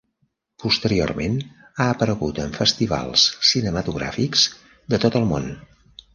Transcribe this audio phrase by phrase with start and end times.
[0.61, 4.49] Posteriorment, ha aparegut en festivals cinematogràfics
[4.95, 5.49] de tot el món.